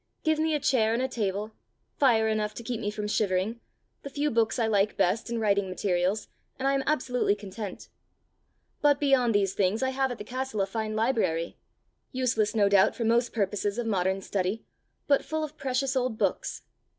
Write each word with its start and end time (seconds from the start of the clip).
Give 0.23 0.39
me 0.39 0.55
a 0.55 0.59
chair 0.59 0.93
and 0.93 1.01
a 1.03 1.07
table, 1.07 1.51
fire 1.99 2.27
enough 2.27 2.55
to 2.55 2.63
keep 2.63 2.81
me 2.81 2.89
from 2.89 3.07
shivering, 3.07 3.59
the 4.01 4.09
few 4.09 4.31
books 4.31 4.57
I 4.57 4.65
like 4.65 4.97
best 4.97 5.29
and 5.29 5.39
writing 5.39 5.69
materials, 5.69 6.27
and 6.57 6.67
I 6.67 6.73
am 6.73 6.81
absolutely 6.87 7.35
content. 7.35 7.87
But 8.81 8.99
beyond 8.99 9.35
these 9.35 9.53
things 9.53 9.83
I 9.83 9.89
have 9.89 10.11
at 10.11 10.17
the 10.17 10.23
castle 10.23 10.61
a 10.61 10.65
fine 10.65 10.95
library 10.95 11.55
useless 12.11 12.55
no 12.55 12.67
doubt 12.67 12.95
for 12.95 13.03
most 13.05 13.31
purposes 13.31 13.77
of 13.77 13.85
modern 13.85 14.21
study, 14.23 14.65
but 15.05 15.23
full 15.23 15.43
of 15.43 15.55
precious 15.55 15.95
old 15.95 16.17
books. 16.17 16.63